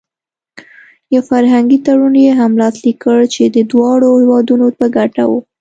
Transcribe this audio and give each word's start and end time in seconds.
یو 1.13 1.21
فرهنګي 1.29 1.77
تړون 1.85 2.15
یې 2.25 2.31
هم 2.39 2.51
لاسلیک 2.61 2.97
کړ 3.03 3.19
چې 3.33 3.43
د 3.45 3.57
دواړو 3.71 4.07
هېوادونو 4.21 4.67
په 4.77 4.85
ګټه 4.97 5.23
و. 5.29 5.33